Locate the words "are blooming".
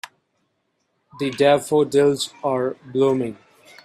2.43-3.37